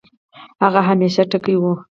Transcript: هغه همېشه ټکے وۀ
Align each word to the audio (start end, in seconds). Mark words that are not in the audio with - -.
هغه 0.63 0.81
همېشه 0.89 1.23
ټکے 1.31 1.55
وۀ 1.61 1.73